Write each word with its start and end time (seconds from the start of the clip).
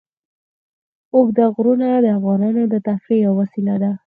اوږده 1.13 1.45
غرونه 1.55 1.87
د 2.03 2.07
افغانانو 2.17 2.61
د 2.73 2.75
تفریح 2.87 3.19
یوه 3.25 3.37
وسیله 3.41 3.75
ده. 3.83 3.91